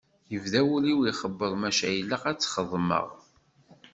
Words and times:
Yebda 0.31 0.61
wul-iw 0.67 0.99
ixebbeḍ 1.11 1.53
maca 1.61 1.89
ilaq 1.99 2.23
ad 2.25 2.37
tt-xedmeɣ. 2.37 3.07